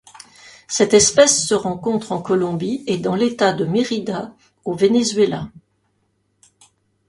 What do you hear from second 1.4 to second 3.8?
se rencontre en Colombie et dans l'État de